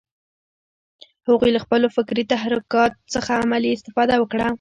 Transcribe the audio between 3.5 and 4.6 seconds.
استفاده وکړه